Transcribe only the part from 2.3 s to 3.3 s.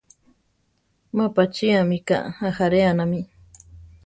ajáreanami.